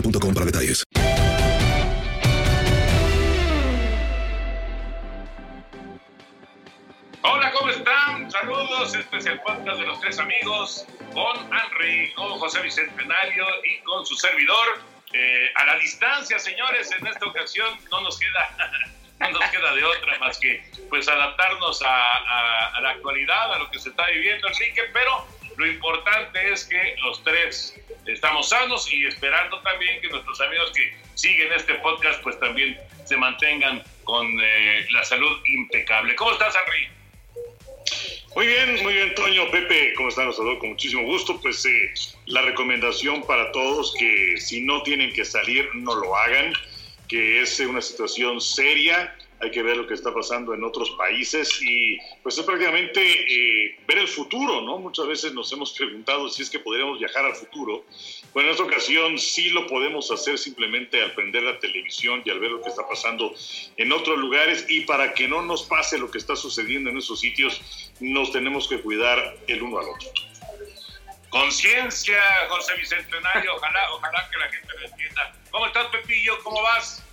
[0.00, 0.84] boostmobile.com para detalles.
[7.22, 8.30] Hola, ¿cómo están?
[8.30, 13.78] Saludos, este es el podcast de los tres amigos con Henry, con José Bicentenario y
[13.82, 14.80] con su servidor.
[15.12, 18.72] Eh, a la distancia, señores, en esta ocasión no nos queda,
[19.20, 21.88] no nos queda de otra más que pues adaptarnos a,
[22.76, 25.26] a- la actualidad, a lo que se está viviendo, Enrique, pero
[25.56, 27.74] lo importante es que los tres
[28.06, 33.16] estamos sanos y esperando también que nuestros amigos que siguen este podcast pues también se
[33.16, 36.14] mantengan con eh, la salud impecable.
[36.14, 36.88] ¿Cómo estás, Henry?
[38.36, 40.26] Muy bien, muy bien, Toño, Pepe, ¿cómo están?
[40.26, 41.40] Los saludo con muchísimo gusto.
[41.40, 41.94] Pues eh,
[42.26, 46.52] la recomendación para todos que si no tienen que salir, no lo hagan,
[47.08, 51.60] que es una situación seria, hay que ver lo que está pasando en otros países
[51.60, 54.78] y pues es prácticamente eh, ver el futuro, ¿no?
[54.78, 57.84] Muchas veces nos hemos preguntado si es que podríamos viajar al futuro.
[58.32, 62.40] Bueno, en esta ocasión sí lo podemos hacer simplemente al prender la televisión y al
[62.40, 63.34] ver lo que está pasando
[63.76, 67.20] en otros lugares y para que no nos pase lo que está sucediendo en esos
[67.20, 70.08] sitios, nos tenemos que cuidar el uno al otro.
[71.28, 75.34] Conciencia, José Bicentenario, ojalá, ojalá que la gente lo entienda.
[75.50, 76.38] ¿Cómo estás, Pepillo?
[76.42, 77.05] ¿Cómo vas?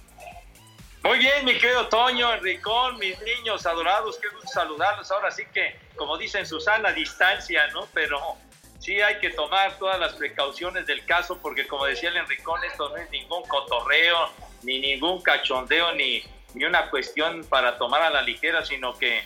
[1.04, 5.12] Muy bien, mi querido Toño, Enricón, mis niños adorados, qué gusto saludarlos.
[5.12, 7.90] Ahora sí que, como dicen Susana, distancia, ¿no?
[7.94, 8.38] Pero
[8.80, 12.88] sí hay que tomar todas las precauciones del caso, porque como decía el Enricón, esto
[12.88, 14.30] no es ningún cotorreo,
[14.62, 19.24] ni ningún cachondeo, ni, ni una cuestión para tomar a la ligera, sino que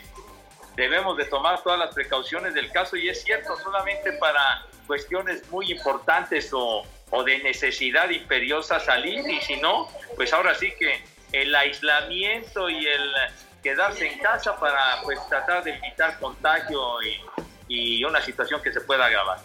[0.75, 5.71] debemos de tomar todas las precauciones del caso y es cierto, solamente para cuestiones muy
[5.71, 11.53] importantes o, o de necesidad imperiosa salir y si no, pues ahora sí que el
[11.55, 13.11] aislamiento y el
[13.63, 17.21] quedarse en casa para pues tratar de evitar contagio y,
[17.67, 19.39] y una situación que se pueda agravar.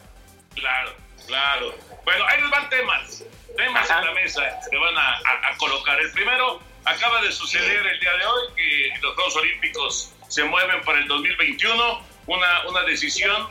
[0.55, 0.93] Claro,
[1.27, 1.75] claro.
[2.05, 3.25] Bueno, ahí les van temas.
[3.57, 4.01] Temas Ajá.
[4.01, 5.99] en la mesa que van a, a- a colocar.
[6.01, 10.81] El primero acaba de suceder el día de hoy que los Juegos Olímpicos se mueven
[10.83, 12.13] para el 2021.
[12.27, 13.49] Una, una decisión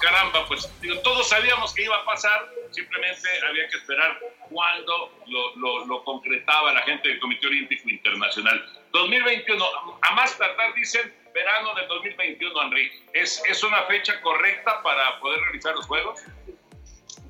[0.00, 0.70] caramba, pues
[1.02, 2.48] todos sabíamos que iba a pasar.
[2.70, 8.64] Simplemente había que esperar cuándo lo, lo- concretaba la gente del Comité Olímpico Internacional.
[8.92, 13.02] 2021, a más tardar, dicen verano del 2021, Enrique.
[13.14, 16.20] ¿Es, ¿Es una fecha correcta para poder realizar los Juegos?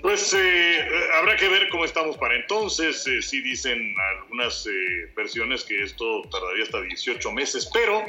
[0.03, 0.85] Pues eh,
[1.15, 3.07] habrá que ver cómo estamos para entonces.
[3.07, 8.05] Eh, sí dicen algunas eh, versiones que esto tardaría hasta 18 meses, pero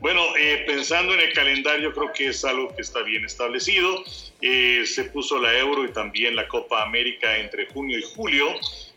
[0.00, 4.04] bueno, eh, pensando en el calendario creo que es algo que está bien establecido.
[4.42, 8.46] Eh, se puso la Euro y también la Copa América entre junio y julio,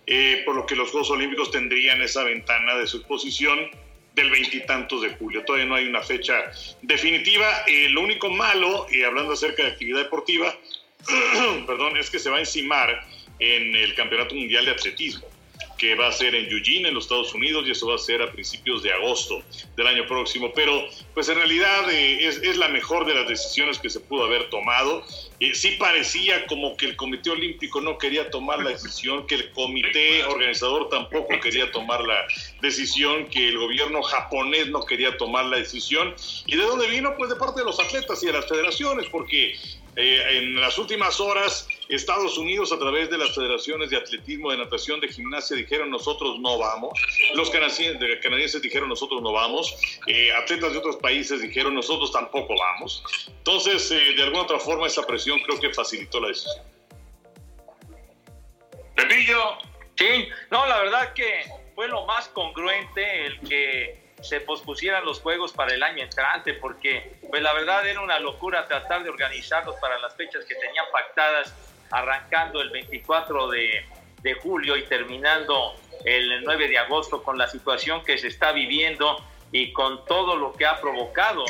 [0.06, 3.71] eh, por lo que los Juegos Olímpicos tendrían esa ventana de su posición
[4.13, 5.44] del veintitantos de julio.
[5.45, 6.51] Todavía no hay una fecha
[6.81, 7.63] definitiva.
[7.68, 10.56] Eh, lo único malo, eh, hablando acerca de actividad deportiva,
[11.68, 13.06] perdón, es que se va a encimar
[13.39, 15.31] en el Campeonato Mundial de Atletismo
[15.81, 18.21] que va a ser en Eugene, en los Estados Unidos, y eso va a ser
[18.21, 19.42] a principios de agosto
[19.75, 20.51] del año próximo.
[20.53, 24.48] Pero, pues en realidad eh, es, la mejor de las decisiones que se pudo haber
[24.51, 25.03] tomado.
[25.39, 29.51] Eh, sí parecía como que el Comité Olímpico no quería tomar la decisión, que el
[29.54, 32.27] comité organizador tampoco quería tomar la
[32.62, 36.13] decisión, que el gobierno japonés no quería tomar la decisión.
[36.45, 37.15] ¿Y de dónde vino?
[37.18, 39.56] Pues de parte de los atletas y de las federaciones, porque
[39.96, 44.58] eh, en las últimas horas, Estados Unidos, a través de las federaciones de atletismo, de
[44.58, 46.94] natación, de gimnasia, dijeron nosotros no vamos.
[47.36, 49.76] Los canadienses, canadienses dijeron nosotros no vamos.
[50.08, 53.04] Eh, atletas de otros países dijeron nosotros tampoco vamos.
[53.28, 56.64] Entonces, eh, de alguna otra forma, esa presión creo que facilitó la decisión.
[58.96, 59.58] Pepillo.
[59.96, 61.44] Sí, no, la verdad que
[61.76, 67.19] fue lo más congruente el que se pospusieran los juegos para el año entrante, porque
[67.29, 71.53] pues la verdad era una locura tratar de organizarlos para las fechas que tenían pactadas,
[71.89, 73.85] arrancando el 24 de,
[74.21, 75.75] de julio y terminando
[76.06, 79.18] el 9 de agosto con la situación que se está viviendo
[79.51, 81.44] y con todo lo que ha provocado.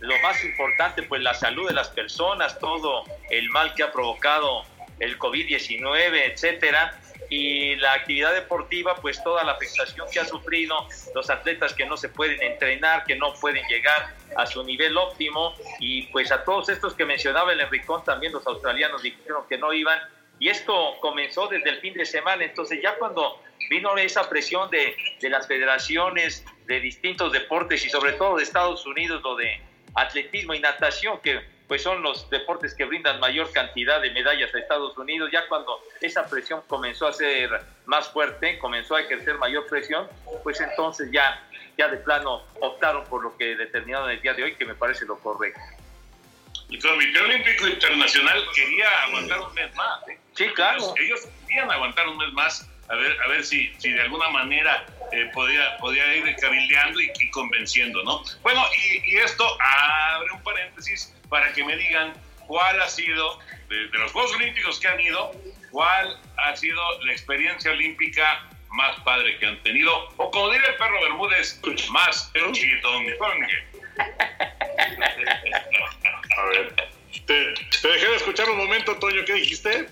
[0.00, 4.64] Lo más importante, pues la salud de las personas, todo el mal que ha provocado
[5.00, 6.98] el COVID-19, etcétera
[7.28, 11.96] y la actividad deportiva, pues toda la afectación que ha sufrido, los atletas que no
[11.96, 15.54] se pueden entrenar, que no pueden llegar a su nivel óptimo.
[15.78, 19.72] Y pues a todos estos que mencionaba el Enricón, también los australianos dijeron que no
[19.72, 20.00] iban.
[20.38, 24.96] Y esto comenzó desde el fin de semana, entonces ya cuando vino esa presión de,
[25.20, 29.60] de las federaciones de distintos deportes y sobre todo de Estados Unidos, lo de
[29.94, 34.58] atletismo y natación, que pues son los deportes que brindan mayor cantidad de medallas a
[34.58, 35.30] Estados Unidos.
[35.30, 37.50] Ya cuando esa presión comenzó a ser
[37.84, 40.08] más fuerte, comenzó a ejercer mayor presión,
[40.42, 44.54] pues entonces ya, ya de plano optaron por lo que determinaron el día de hoy,
[44.54, 45.60] que me parece lo correcto.
[46.70, 50.08] El Comité Olímpico Internacional quería aguantar un mes más.
[50.08, 50.18] ¿eh?
[50.34, 50.94] Sí, claro.
[50.98, 54.86] Ellos, querían aguantar un mes más a ver, a ver si, si de alguna manera
[55.12, 58.22] eh, podía, podía ir cabildeando y, convenciendo, ¿no?
[58.42, 58.64] Bueno,
[59.04, 62.14] y, esto abre un paréntesis para que me digan
[62.46, 63.38] cuál ha sido,
[63.68, 65.32] de, de, los Juegos Olímpicos que han ido,
[65.70, 70.76] cuál ha sido la experiencia olímpica más padre que han tenido, o como diría el
[70.76, 73.18] perro Bermúdez, más chidongongue.
[76.38, 76.72] A ver,
[77.26, 79.88] te, te dejé de escuchar un momento, Toño, ¿qué dijiste?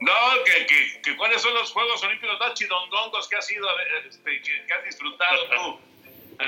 [0.00, 0.12] No,
[0.44, 0.66] que,
[1.02, 3.66] que, cuáles son los Juegos Olímpicos más chidongongos que has sido,
[4.08, 5.80] este, que, has disfrutado tú.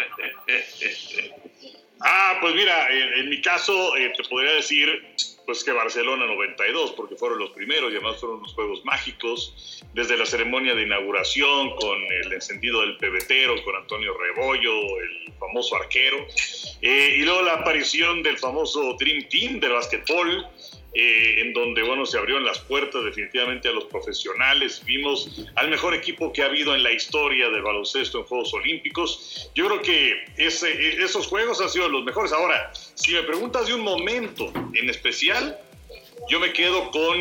[2.00, 5.14] ah, pues mira, en, mi caso eh, te podría decir
[5.46, 10.16] pues que Barcelona 92, porque fueron los primeros y además fueron los Juegos Mágicos, desde
[10.16, 16.24] la ceremonia de inauguración con el encendido del pebetero, con Antonio Rebollo, el famoso arquero,
[16.82, 20.46] eh, y luego la aparición del famoso Dream Team del básquetbol,
[20.92, 25.94] eh, en donde bueno se abrieron las puertas definitivamente a los profesionales, vimos al mejor
[25.94, 29.50] equipo que ha habido en la historia del baloncesto en Juegos Olímpicos.
[29.54, 32.32] Yo creo que ese, esos juegos han sido los mejores.
[32.32, 35.58] Ahora, si me preguntas de un momento en especial,
[36.28, 37.20] yo me quedo con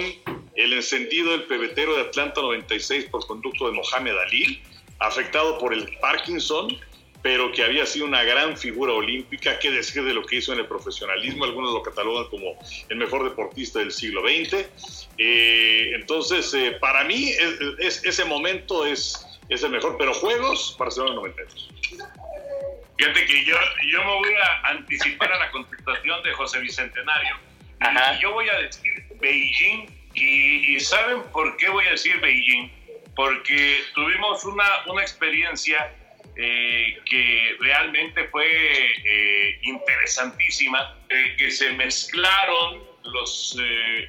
[0.56, 4.62] el encendido del pebetero de Atlanta 96 por conducto de Mohamed Ali,
[5.00, 6.76] afectado por el Parkinson
[7.22, 10.60] pero que había sido una gran figura olímpica, que decir de lo que hizo en
[10.60, 12.58] el profesionalismo, algunos lo catalogan como
[12.88, 14.66] el mejor deportista del siglo XX.
[15.18, 20.76] Eh, entonces, eh, para mí, es, es, ese momento es, es el mejor, pero juegos,
[20.80, 21.70] Barcelona 92.
[22.98, 23.56] Fíjate que yo,
[23.92, 27.36] yo me voy a anticipar a la contestación de José Bicentenario.
[27.80, 28.16] Ajá.
[28.16, 32.70] Y yo voy a decir Beijing, y, y, ¿saben por qué voy a decir Beijing?
[33.16, 35.94] Porque tuvimos una, una experiencia
[36.42, 43.58] eh, que realmente fue eh, interesantísima, eh, que se mezclaron los,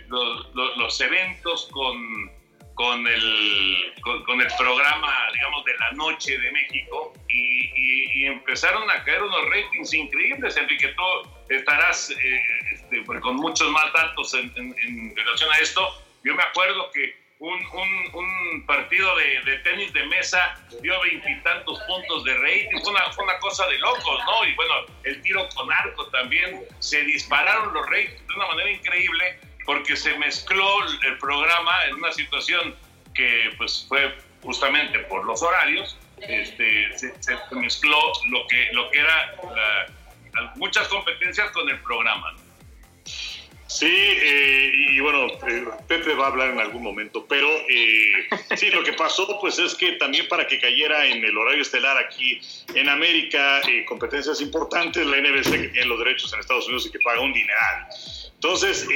[0.07, 2.31] los, los, los, eventos con,
[2.75, 8.27] con, el, con, con, el programa, digamos, de la noche de México y, y, y
[8.27, 11.03] empezaron a caer unos ratings increíbles, Enrique, tú
[11.49, 12.15] estarás
[12.73, 16.05] este, con muchos más datos en, en, en relación a esto.
[16.23, 17.59] Yo me acuerdo que un,
[18.13, 23.67] un, partido de, tenis de mesa dio veintitantos puntos de rating, fue una, una, cosa
[23.67, 24.45] de locos, ¿no?
[24.47, 29.41] Y bueno, el tiro con arco también, se dispararon los ratings de una manera increíble
[29.65, 32.77] porque se mezcló el programa en una situación
[33.15, 39.87] que pues fue justamente por los horarios, este, se, mezcló lo que, lo que era
[40.57, 42.50] muchas competencias con el programa, ¿no?
[43.71, 48.69] Sí, eh, y bueno, eh, Pepe va a hablar en algún momento, pero eh, sí,
[48.71, 52.41] lo que pasó pues es que también para que cayera en el horario estelar aquí
[52.75, 56.91] en América, eh, competencias importantes, la NBC que tiene los derechos en Estados Unidos y
[56.91, 57.87] que paga un dineral.
[58.35, 58.89] Entonces,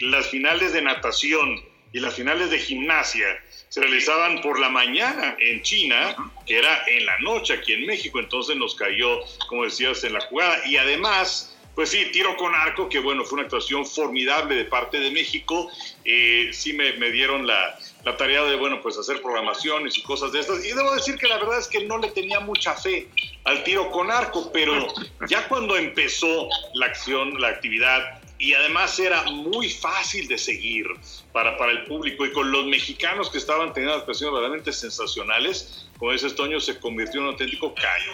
[0.00, 1.62] las finales de natación
[1.92, 3.26] y las finales de gimnasia
[3.68, 8.18] se realizaban por la mañana en China, que era en la noche aquí en México,
[8.18, 10.66] entonces nos cayó, como decías, en la jugada.
[10.66, 15.00] Y además, pues sí, tiro con arco, que bueno, fue una actuación formidable de parte
[15.00, 15.70] de México.
[16.04, 20.32] Eh, sí me, me dieron la, la, tarea de, bueno, pues hacer programaciones y cosas
[20.32, 20.64] de estas.
[20.64, 23.08] Y debo decir que la verdad es que no le tenía mucha fe
[23.44, 24.86] al tiro con arco, pero
[25.28, 30.84] ya cuando empezó la acción, la actividad, y además era muy fácil de seguir
[31.32, 36.10] para, para el público y con los mexicanos que estaban teniendo actuaciones verdaderamente sensacionales, como
[36.10, 38.12] dice Toño, se convirtió en un auténtico callo.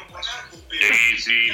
[0.70, 1.48] Sí, sí.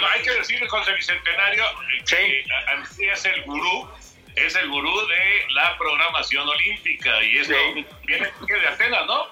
[0.00, 1.62] Bueno, hay que decir, José Bicentenario,
[2.08, 2.44] que
[2.86, 3.04] sí.
[3.04, 3.90] es el gurú,
[4.34, 7.84] es el gurú de la programación olímpica y eso sí.
[8.06, 9.28] viene de Atenas, ¿no?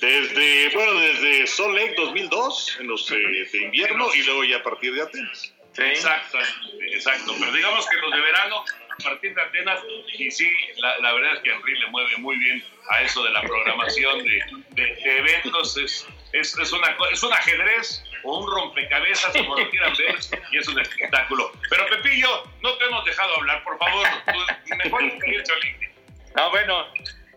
[0.00, 3.50] Desde, bueno, desde Salt Lake 2002, en los uh -huh.
[3.50, 5.52] de invierno, y luego ya a partir de Atenas.
[5.74, 5.82] Sí.
[5.82, 6.38] Exacto,
[6.80, 7.34] exacto.
[7.38, 8.64] Pero digamos que los de verano,
[8.98, 9.80] a partir de Atenas,
[10.18, 13.30] y sí, la, la verdad es que Henry le mueve muy bien a eso de
[13.30, 15.76] la programación de, de, de eventos.
[15.76, 20.16] Es, es, es, una, es un ajedrez o un rompecabezas, como lo quieran ver,
[20.50, 21.52] y es un espectáculo.
[21.70, 24.06] Pero Pepillo, no te hemos dejado hablar, por favor.
[24.84, 25.92] Mejor experiencia olímpica.
[26.34, 26.86] No, bueno,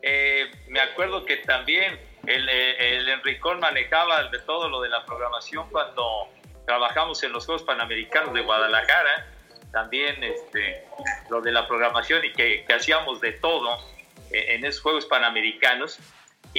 [0.01, 5.70] eh, me acuerdo que también el, el Enricón manejaba de todo lo de la programación
[5.70, 6.30] cuando
[6.66, 9.27] trabajamos en los Juegos Panamericanos de Guadalajara,
[9.72, 10.84] también este,
[11.30, 13.77] lo de la programación y que, que hacíamos de todo
[14.32, 16.00] en esos Juegos Panamericanos.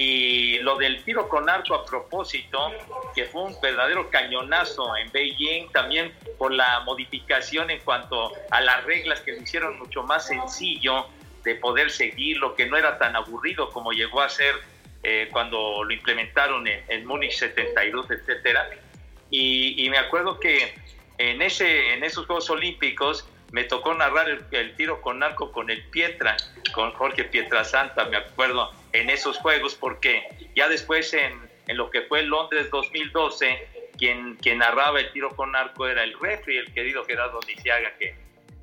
[0.00, 2.71] Y lo del tiro con arco a propósito,
[3.17, 8.85] que fue un verdadero cañonazo en Beijing, también por la modificación en cuanto a las
[8.85, 11.09] reglas que lo hicieron mucho más sencillo
[11.43, 14.55] de poder seguirlo, que no era tan aburrido como llegó a ser
[15.02, 18.71] eh, cuando lo implementaron en, en Múnich 72, etcétera.
[19.33, 20.76] Y, y, me acuerdo que
[21.19, 25.71] en, ese, en esos Juegos Olímpicos me tocó narrar el, el, tiro con arco con
[25.71, 26.37] el Pietra,
[26.75, 32.02] con Jorge Pietrasanta, me acuerdo, en esos Juegos, porque ya después en, en lo que
[32.02, 37.05] fue Londres 2012, quien, quien narraba el tiro con arco era el refri, el querido
[37.05, 38.14] Gerardo Niciaga, que,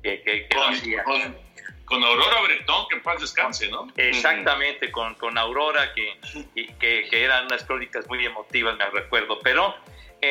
[0.02, 1.02] que, que, que con, hacía.
[1.04, 1.36] Con,
[1.84, 3.88] con, Aurora Bretón, que en paz descanse, ¿no?
[3.96, 6.18] Exactamente, con, con Aurora, que,
[6.78, 9.74] que, que eran unas crónicas muy emotivas, me recuerdo, pero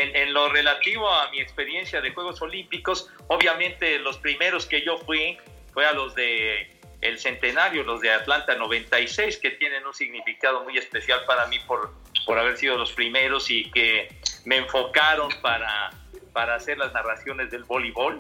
[0.01, 4.97] en, en, lo relativo a mi experiencia de Juegos Olímpicos, obviamente los primeros que yo
[4.99, 5.37] fui
[5.73, 10.77] fue a los de el centenario, los de Atlanta 96, que tienen un significado muy
[10.77, 11.93] especial para mí por,
[12.25, 14.09] por haber sido los primeros y que
[14.45, 15.91] me enfocaron para,
[16.33, 18.19] para hacer las narraciones del voleibol.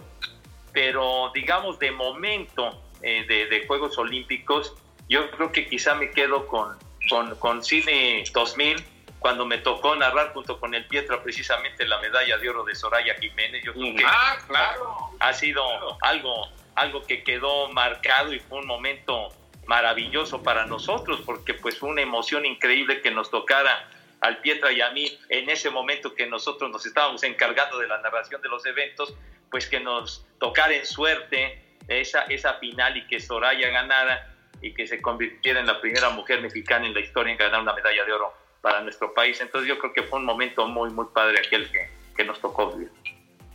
[0.71, 4.75] Pero digamos, de momento eh, de, de, Juegos Olímpicos,
[5.09, 6.77] yo creo que quizá me quedo con,
[7.09, 8.94] con, con Cine 2000
[9.25, 13.15] cuando me tocó narrar junto con el Pietra precisamente la medalla de oro de Soraya
[13.15, 13.63] Jiménez.
[13.63, 15.09] Yo creo que ah, claro.
[15.19, 15.63] ha sido
[16.03, 19.29] algo, algo que quedó marcado y fue un momento
[19.65, 23.89] maravilloso para nosotros porque pues fue una emoción increíble que nos tocara
[24.21, 27.97] al Pietra y a mí en ese momento que nosotros nos estábamos encargando de la
[28.01, 29.15] narración de los eventos,
[29.49, 34.85] pues que nos tocara en suerte esa, esa final y que Soraya ganara y que
[34.85, 38.13] se convirtiera en la primera mujer mexicana en la historia en ganar una medalla de
[38.13, 39.39] oro para nuestro país.
[39.39, 42.71] Entonces yo creo que fue un momento muy, muy padre aquel que, que nos tocó
[42.71, 42.91] vivir.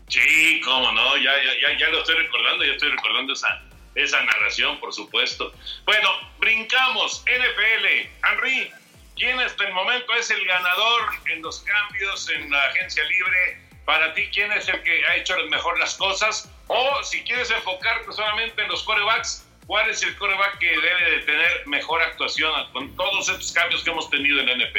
[0.07, 3.61] Sí, cómo no, ya, ya, ya lo estoy recordando, ya estoy recordando esa,
[3.97, 5.53] esa narración, por supuesto.
[5.85, 7.87] Bueno, brincamos, NFL,
[8.25, 8.71] Henry,
[9.17, 13.67] ¿quién hasta el momento es el ganador en los cambios en la agencia libre?
[13.87, 16.49] Para ti, ¿quién es el que ha hecho mejor las cosas?
[16.69, 21.19] O si quieres enfocarte solamente en los corebacks, ¿Cuál es el coreback que debe de
[21.27, 24.79] tener mejor actuación con todos estos cambios que hemos tenido en la NFL?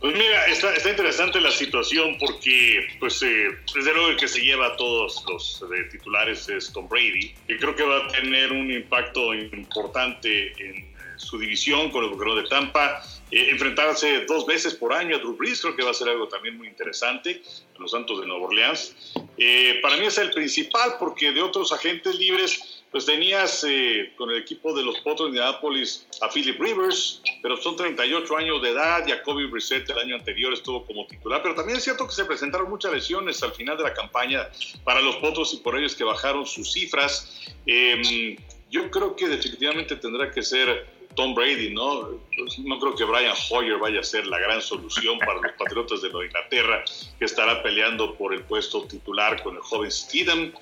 [0.00, 4.40] Pues mira, está, está, interesante la situación porque, pues, eh, desde luego el que se
[4.40, 8.50] lleva a todos los de titulares es Tom Brady, que creo que va a tener
[8.50, 13.02] un impacto importante en su división con el Bucaneros de Tampa.
[13.32, 16.28] Eh, enfrentarse dos veces por año a Drew Brees creo que va a ser algo
[16.28, 17.42] también muy interesante.
[17.78, 18.94] Los Santos de Nueva Orleans.
[19.38, 24.30] Eh, para mí es el principal porque de otros agentes libres pues tenías eh, con
[24.30, 28.68] el equipo de los Potros de Indianapolis a Philip Rivers, pero son 38 años de
[28.68, 32.26] edad, Jacoby Brissett el año anterior estuvo como titular, pero también es cierto que se
[32.26, 34.46] presentaron muchas lesiones al final de la campaña
[34.84, 37.50] para los Potros y por ellos que bajaron sus cifras.
[37.66, 38.36] Eh,
[38.70, 42.10] yo creo que definitivamente tendrá que ser Tom Brady, ¿no?
[42.36, 46.02] Pues no creo que Brian Hoyer vaya a ser la gran solución para los Patriotas
[46.02, 46.84] de Nueva Inglaterra,
[47.18, 50.52] que estará peleando por el puesto titular con el joven Steedham.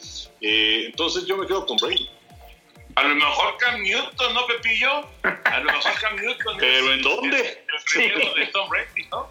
[0.40, 2.08] Eh, entonces yo me quedo con Brady.
[2.96, 4.90] A lo mejor Cam Newton, ¿no, Pepillo?
[5.22, 6.56] A lo mejor Cam Newton.
[6.58, 7.38] ¿Pero en dónde?
[7.38, 8.40] El, el sí.
[8.40, 9.28] de Tom Brady, ¿no?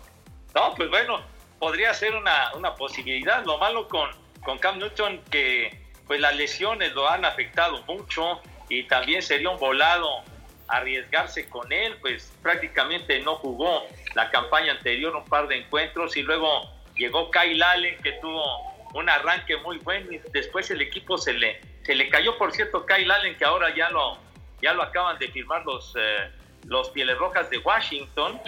[0.55, 1.21] No, pues bueno,
[1.59, 3.43] podría ser una, una posibilidad.
[3.45, 4.09] Lo malo con,
[4.43, 9.59] con Cam Newton que pues las lesiones lo han afectado mucho y también sería un
[9.59, 10.23] volado
[10.69, 16.23] arriesgarse con él, pues prácticamente no jugó la campaña anterior un par de encuentros y
[16.23, 18.43] luego llegó Kyle Allen que tuvo
[18.93, 22.37] un arranque muy bueno y después el equipo se le se le cayó.
[22.37, 24.17] Por cierto Kyle Allen que ahora ya lo
[24.61, 26.29] ya lo acaban de firmar los eh,
[26.65, 28.39] los Pieles Rojas de Washington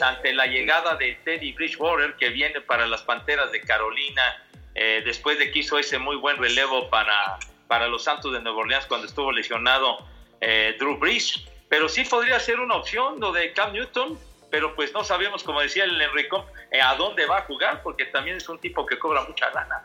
[0.00, 4.42] ante la llegada de Teddy Bridgewater que viene para las Panteras de Carolina
[4.74, 8.60] eh, después de que hizo ese muy buen relevo para para los Santos de Nueva
[8.60, 9.98] Orleans cuando estuvo lesionado
[10.40, 14.18] eh, Drew Brees pero sí podría ser una opción lo de Cam Newton,
[14.50, 18.06] pero pues no sabemos, como decía el Enrico, eh, a dónde va a jugar, porque
[18.06, 19.84] también es un tipo que cobra mucha lana.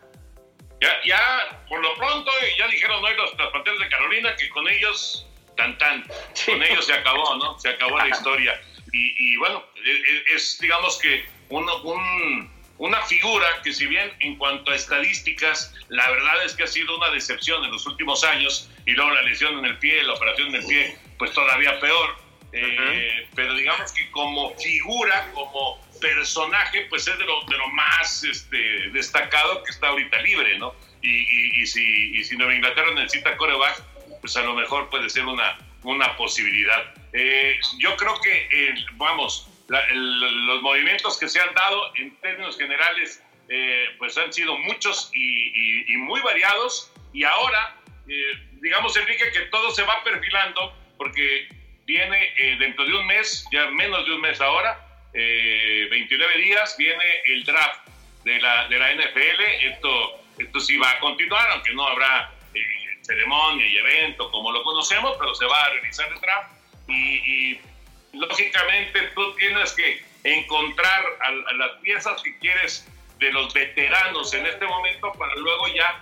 [0.82, 5.26] Ya, ya, por lo pronto, ya dijeron hoy los, Panteras de Carolina que con ellos,
[5.56, 6.04] tan tan,
[6.46, 7.58] con ellos se acabó, ¿no?
[7.60, 8.60] Se acabó la historia.
[8.96, 14.72] Y, bueno, e, e, es, digamos que un, una figura que si bien en cuanto
[14.72, 18.92] a estadísticas, la verdad es que ha sido una decepción en los últimos años, y
[18.92, 22.18] luego la lesión en el pie, la operación en el pie, pues todavía peor.
[22.52, 28.26] Eh, pero digamos que como figura, como personaje, pues es de lo, de lo más
[28.26, 30.76] este, destacado que está ahorita libre, ¿no?
[31.02, 33.82] Y, y, si, y si Nueva Inglaterra necesita coreback,
[34.20, 36.94] pues a lo mejor puede ser una, una posibilidad.
[37.14, 43.86] Eh, yo creo que, vamos, los movimientos que se han dado en términos generales, eh,
[43.98, 46.92] pues han sido muchos y, y muy variados.
[47.14, 47.78] Y ahora,
[48.60, 51.50] digamos, Enrique, que todo se va perfilando porque
[51.86, 54.80] viene eh, dentro de un mes, ya menos de un mes ahora,
[55.12, 57.86] 29 eh, días, viene el draft
[58.24, 59.42] de la, de la NFL.
[59.64, 62.62] Esto, esto sí va a continuar, aunque no habrá eh,
[63.02, 66.52] ceremonia y evento como lo conocemos, pero se va a realizar el draft.
[66.88, 67.60] Y,
[68.14, 74.66] lógicamente tú tienes que encontrar a, las piezas que quieres de los veteranos en este
[74.68, 76.02] momento para luego ya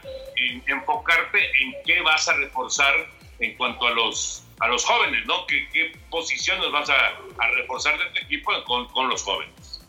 [0.67, 3.07] enfocarte en qué vas a reforzar
[3.39, 5.45] en cuanto a los a los jóvenes, ¿no?
[5.47, 7.19] ¿Qué, qué posiciones vas a,
[7.55, 9.81] reforzar de este equipo con, con los jóvenes?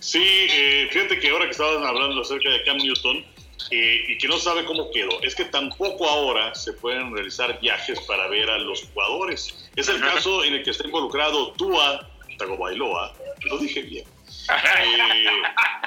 [0.00, 3.24] Sí, eh, fíjate que ahora que estaban hablando acerca de Cam Newton
[3.70, 8.00] eh, y que no sabe cómo quedó, es que tampoco ahora se pueden realizar viajes
[8.02, 9.70] para ver a los jugadores.
[9.76, 12.08] Es el caso en el que está involucrado Tua
[12.38, 14.04] Tagovailoa, lo dije bien,
[14.50, 15.26] eh,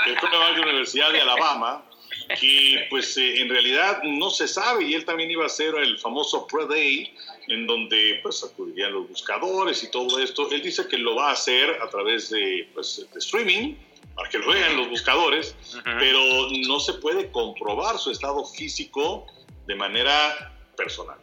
[0.05, 1.83] el de la Universidad de Alabama,
[2.39, 5.97] que pues eh, en realidad no se sabe y él también iba a ser el
[5.99, 7.13] famoso Pro Day
[7.49, 10.49] en donde pues acudirían los buscadores y todo esto.
[10.51, 13.75] Él dice que lo va a hacer a través de, pues, de streaming
[14.15, 16.19] para que lo vean los buscadores, pero
[16.67, 19.25] no se puede comprobar su estado físico
[19.65, 21.17] de manera personal.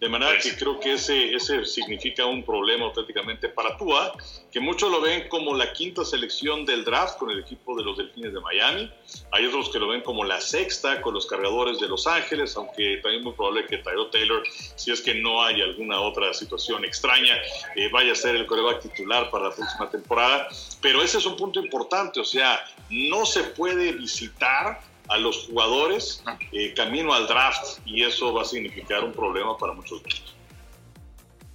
[0.00, 4.12] De manera que creo que ese, ese significa un problema auténticamente para Tua,
[4.52, 7.96] que muchos lo ven como la quinta selección del draft con el equipo de los
[7.96, 8.92] Delfines de Miami.
[9.32, 13.00] Hay otros que lo ven como la sexta con los cargadores de Los Ángeles, aunque
[13.02, 14.42] también muy probable que Tyro Taylor,
[14.76, 17.34] si es que no hay alguna otra situación extraña,
[17.74, 20.46] eh, vaya a ser el coreback titular para la próxima temporada.
[20.80, 26.22] Pero ese es un punto importante, o sea, no se puede visitar a los jugadores
[26.52, 30.36] eh, camino al draft y eso va a significar un problema para muchos de ellos.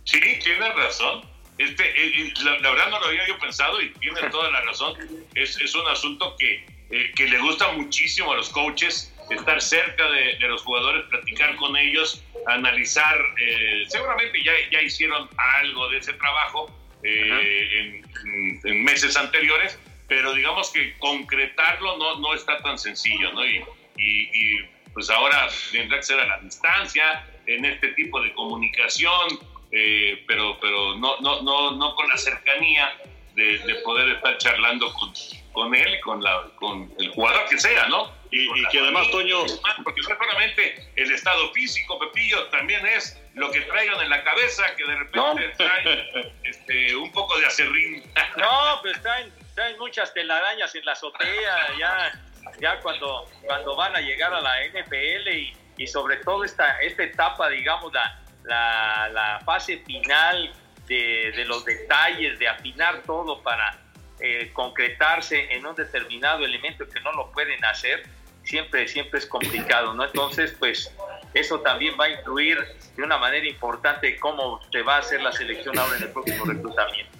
[0.05, 1.21] Sí, tienes razón.
[1.57, 4.95] Este, eh, eh, la, verdad no lo había yo pensado y tiene toda la razón.
[5.35, 6.65] Es, es un asunto que,
[7.15, 12.23] que, le gusta muchísimo a los coaches, estar cerca de, los jugadores, platicar con ellos,
[12.47, 13.17] analizar.
[13.87, 16.69] seguramente ya, ya hicieron algo de ese trabajo
[17.03, 18.03] en,
[18.63, 19.79] en meses anteriores,
[20.13, 23.43] pero digamos que concretarlo no, no está tan sencillo, ¿no?
[23.47, 23.65] Y,
[23.97, 24.59] y,
[24.93, 29.39] pues ahora tendrá que ser a la distancia, en este tipo de comunicación,
[29.71, 32.95] eh, pero, pero no, no, no, no con la cercanía
[33.33, 35.11] de, de poder estar charlando con,
[35.51, 38.11] con él, con, la, con el jugador que sea, ¿no?
[38.29, 39.45] Y, que además, Toño...
[39.83, 44.63] Porque no solamente el estado físico, Pepillo, también es lo que traigan en la cabeza,
[44.75, 48.03] que de repente traen este, un poco de acerrín.
[48.37, 52.11] No, pues traen traen muchas telarañas en la azotea, ya,
[52.59, 55.29] ya cuando, cuando van a llegar a la NFL
[55.77, 60.53] y, sobre todo esta, esta etapa, digamos, la, la, fase final
[60.87, 63.79] de, de, los detalles, de afinar todo para
[64.19, 68.03] eh, concretarse en un determinado elemento que no lo pueden hacer,
[68.43, 70.05] siempre, siempre es complicado, ¿no?
[70.05, 70.93] Entonces, pues
[71.33, 72.59] eso también va a influir
[72.95, 76.45] de una manera importante cómo se va a hacer la selección ahora en el próximo
[76.45, 77.17] reclutamiento.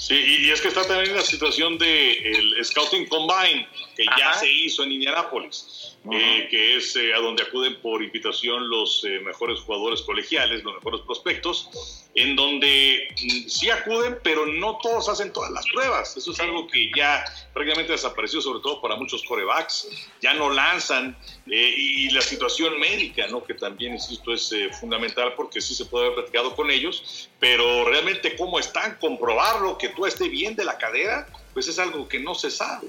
[0.00, 4.50] Sí, y es que está también la situación del el Scouting Combine, que ya se
[4.50, 9.60] hizo en Indianápolis, eh, que es eh, a donde acuden por invitación los eh, mejores
[9.60, 11.68] jugadores colegiales, los mejores prospectos.
[12.14, 16.16] en donde mm, sí acuden, pero no todos hacen todas las pruebas.
[16.16, 19.88] Eso es algo que ya prácticamente desapareció, sobre todo para muchos corebacks.
[20.20, 21.16] Ya no lanzan.
[21.46, 23.44] eh, y la situación médica, ¿no?
[23.44, 27.84] que también, insisto, es eh, fundamental porque sí se puede haber platicado con ellos, pero
[27.84, 32.20] realmente cómo están, comprobarlo, que tú estés bien de la cadera, pues es algo que
[32.20, 32.88] no se sabe.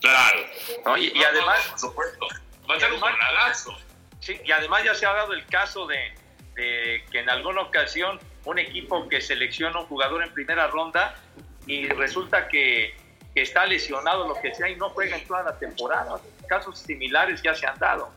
[0.00, 0.46] Claro.
[0.84, 0.96] ¿no?
[0.96, 2.26] Y, y además, por supuesto,
[2.70, 3.76] va a ser un baladazo.
[4.20, 6.14] Sí, y además ya se ha dado el caso de,
[6.54, 11.14] de que en alguna ocasión un equipo que selecciona un jugador en primera ronda
[11.66, 12.96] y resulta que,
[13.34, 16.20] que está lesionado, lo que sea, y no juega en toda la temporada.
[16.48, 18.12] Casos similares ya se han dado.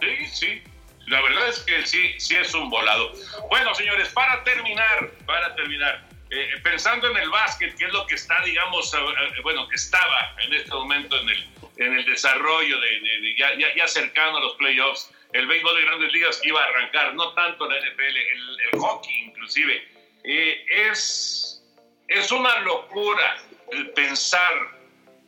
[0.00, 0.62] Sí, sí.
[1.06, 3.12] La verdad es que sí, sí es un volado.
[3.48, 8.14] Bueno, señores, para terminar, para terminar, eh, pensando en el básquet, que es lo que
[8.16, 12.80] está, digamos, eh, eh, bueno, que estaba en este momento en el, en el desarrollo
[12.80, 16.60] de, de- de ya, ya, cercano a los playoffs, el béisbol de grandes ligas iba
[16.62, 19.86] a arrancar, no tanto la NFL, el, el hockey inclusive.
[20.24, 21.62] Eh, es,
[22.08, 23.36] es una locura
[23.72, 24.52] el pensar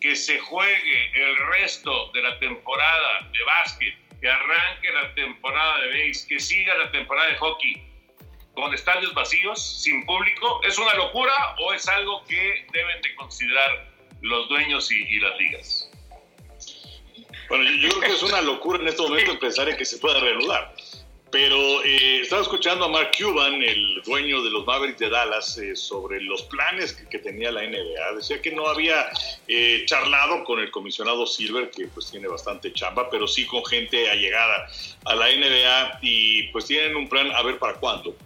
[0.01, 5.89] que se juegue el resto de la temporada de básquet, que arranque la temporada de
[5.89, 7.83] béis, que siga la temporada de hockey
[8.59, 13.88] con estadios vacíos, sin público, ¿es una locura o es algo que deben de considerar
[14.21, 15.90] los dueños y, las ligas?
[17.49, 19.99] Bueno, yo, yo creo que es una locura en este momento pensar en que se
[19.99, 20.75] pueda reanudar.
[21.31, 25.77] Pero eh, estaba escuchando a Mark Cuban, el dueño de los Mavericks de Dallas, eh,
[25.77, 28.14] sobre los planes que, tenía la NBA.
[28.17, 29.11] Decía que no había
[29.47, 34.09] eh, charlado con el comisionado Silver, que pues tiene bastante chamba, pero sí con gente
[34.09, 34.69] allegada
[35.05, 38.17] a la NBA y pues tienen un plan a ver para cuándo,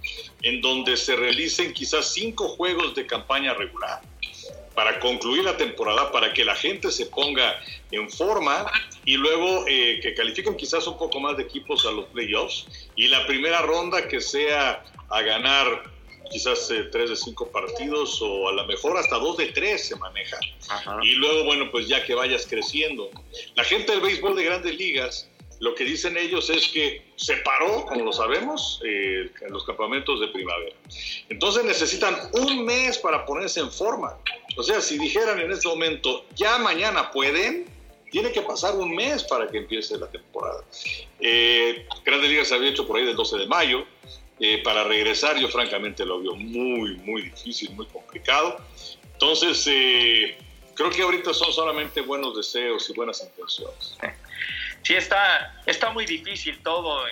[0.43, 4.01] en donde se realicen quizás cinco juegos de campaña regular
[4.75, 8.71] para concluir la temporada, para que la gente se ponga en forma
[9.05, 13.09] y luego eh, que califiquen quizás un poco más de equipos a los playoffs y
[13.09, 15.93] la primera ronda que sea a ganar
[16.31, 19.97] quizás eh, tres de cinco partidos o a lo mejor hasta dos de tres se
[19.97, 20.39] maneja.
[21.03, 23.11] Y luego, bueno, pues ya que vayas creciendo.
[23.55, 25.29] La gente del béisbol de grandes ligas,
[25.61, 30.21] lo que dicen ellos es que se paró, como lo sabemos, eh, en los campamentos
[30.21, 30.75] de primavera.
[31.29, 34.19] Entonces necesitan un mes para ponerse en forma.
[34.57, 37.67] O sea, si dijeran en este momento, ya mañana pueden,
[38.11, 40.63] tiene que pasar un mes para que empiece la temporada.
[41.19, 43.87] Eh, Grandes Ligas se había hecho por ahí del 12 de mayo.
[44.39, 48.59] Eh, para regresar, yo francamente lo veo muy, muy difícil, muy complicado.
[49.13, 50.37] Entonces, eh,
[50.75, 53.97] creo que ahorita son solamente buenos deseos y buenas intenciones.
[54.83, 57.05] Sí, está, está muy difícil todo.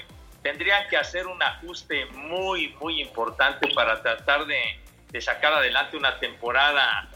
[0.43, 4.80] Tendrían que hacer un ajuste muy, muy importante para tratar de,
[5.11, 7.09] de sacar adelante una temporada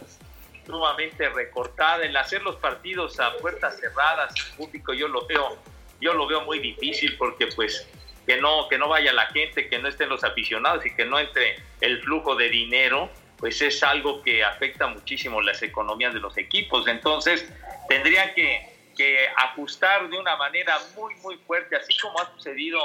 [0.66, 2.04] sumamente recortada.
[2.04, 5.58] El hacer los partidos a puertas cerradas, público, yo lo veo,
[6.00, 7.86] yo lo veo muy difícil porque pues
[8.26, 11.18] que no, que no vaya la gente, que no estén los aficionados y que no
[11.18, 16.36] entre el flujo de dinero, pues es algo que afecta muchísimo las economías de los
[16.38, 16.88] equipos.
[16.88, 17.46] Entonces,
[17.88, 22.80] tendrían que, que ajustar de una manera muy, muy fuerte, así como ha sucedido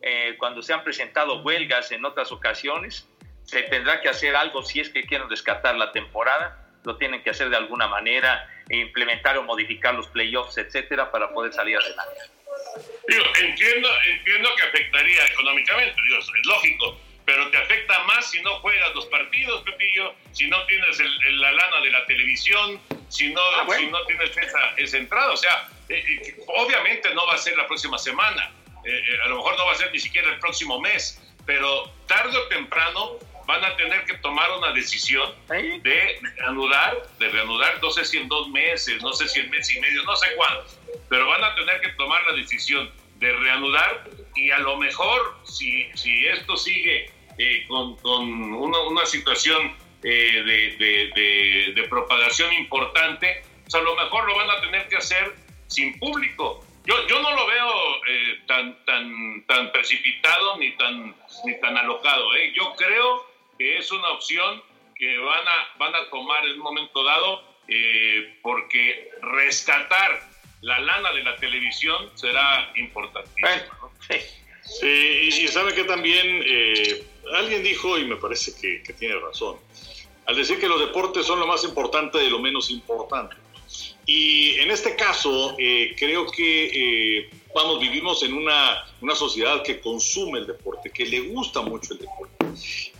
[0.00, 3.06] eh, cuando se han presentado huelgas en otras ocasiones.
[3.48, 7.30] Se tendrá que hacer algo si es que quieren rescatar la temporada, lo tienen que
[7.30, 12.20] hacer de alguna manera, e implementar o modificar los playoffs, etcétera, para poder salir adelante.
[13.08, 18.54] Digo, entiendo, entiendo que afectaría económicamente, digo, es lógico, pero te afecta más si no
[18.60, 23.32] juegas los partidos, Pepillo, si no tienes el- el- la lana de la televisión, si
[23.32, 23.80] no, Ah, bueno.
[23.80, 25.32] si no tienes esa, esa entrada.
[25.32, 28.52] O sea, eh, eh, obviamente no va a ser la próxima semana,
[28.84, 31.90] eh, eh, a lo mejor no va a ser ni siquiera el próximo mes, pero
[32.06, 35.26] tarde o temprano van a tener que tomar una decisión
[35.82, 39.74] de reanudar, de reanudar, no sé si en dos meses, no sé si en mes
[39.74, 40.66] y medio, no sé cuándo,
[41.08, 44.04] pero van a tener que tomar la decisión de reanudar
[44.36, 50.42] y a lo mejor si, si esto sigue eh, con, con una, una situación eh,
[50.44, 54.96] de, de- de- de propagación importante, pues a lo mejor lo van a tener que
[54.96, 55.34] hacer
[55.68, 56.64] sin público.
[56.84, 57.70] Yo, yo no lo veo
[58.08, 62.34] eh, tan, tan, tan precipitado ni tan, ni tan alocado.
[62.36, 62.52] ¿eh?
[62.54, 63.27] Yo creo
[63.58, 64.62] que es una opción
[64.94, 70.22] que van a, van a tomar en un momento dado eh, porque rescatar
[70.62, 73.48] la lana de la televisión será importantísimo.
[73.82, 73.92] ¿no?
[74.08, 79.16] Sí, y, y sabe que también eh, alguien dijo, y me parece que, que tiene
[79.16, 79.56] razón,
[80.26, 83.36] al decir que los deportes son lo más importante de lo menos importante.
[84.06, 86.70] Y en este caso, eh, creo que,
[87.20, 91.92] eh, vamos, vivimos en una, una sociedad que consume el deporte, que le gusta mucho
[91.92, 92.37] el deporte.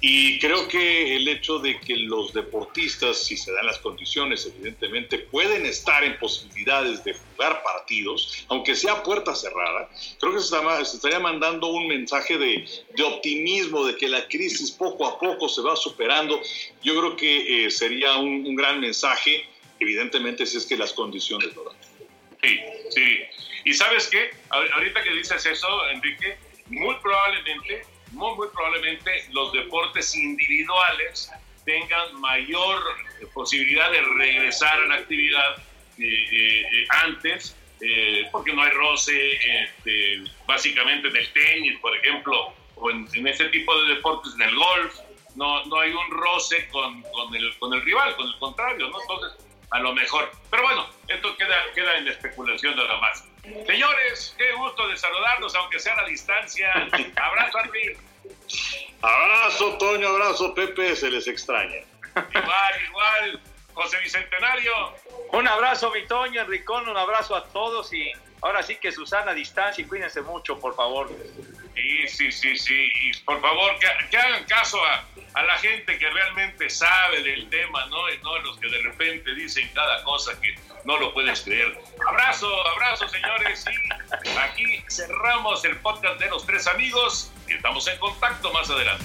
[0.00, 5.18] Y creo que el hecho de que los deportistas, si se dan las condiciones, evidentemente,
[5.18, 9.88] pueden estar en posibilidades de jugar partidos, aunque sea puerta cerrada,
[10.20, 10.56] creo que se,
[10.96, 12.64] estaría mandando un mensaje de,
[13.04, 16.40] optimismo, de que la crisis poco a poco se va superando.
[16.82, 19.44] Yo creo que eh, sería un, un gran mensaje,
[19.80, 21.76] evidentemente, si es que las condiciones lo dan.
[22.42, 23.18] Sí, sí.
[23.64, 26.36] Y sabes qué, ahorita que dices eso, Enrique,
[26.68, 31.30] muy probablemente, muy, muy probablemente los deportes individuales
[31.64, 32.82] tengan mayor
[33.34, 35.58] posibilidad de regresar a la actividad
[35.98, 42.54] eh, eh, antes, eh, porque no hay roce, este, básicamente en el tenis, por ejemplo,
[42.76, 44.94] o en, ese tipo de deportes, en el golf,
[45.34, 49.00] no, no hay un roce con, con, el, con el rival, con el contrario, ¿no?
[49.00, 50.30] Entonces, a lo mejor.
[50.50, 53.27] Pero bueno, esto queda, queda en especulación nada más.
[53.42, 56.72] Señores, qué gusto de saludarnos, aunque sea a la distancia.
[57.16, 57.96] Abrazo, Armin.
[59.00, 61.78] Abrazo, Toño, abrazo, Pepe, se les extraña.
[62.16, 63.40] Igual, igual,
[63.74, 64.72] José Bicentenario.
[65.32, 68.10] Un abrazo, mi Toño, Enricón, un abrazo a todos y
[68.42, 71.08] ahora sí que Susana, a distancia y cuídense mucho, por favor.
[71.74, 72.90] Sí, sí, sí, sí.
[73.02, 75.04] Y por favor, que, hagan caso a,
[75.34, 78.12] a, la gente que realmente sabe del tema, ¿no?
[78.12, 80.54] Y no los que de repente dicen cada cosa que
[80.84, 81.78] no lo puedes creer.
[82.06, 83.64] Abrazo, abrazo, señores.
[84.24, 89.04] Y aquí cerramos el podcast de los tres amigos y estamos en contacto más adelante.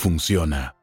[0.01, 0.80] funciona.